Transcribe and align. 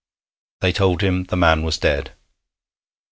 They 0.61 0.71
told 0.71 1.03
him 1.03 1.25
the 1.25 1.35
man 1.35 1.61
was 1.61 1.77
dead. 1.77 2.13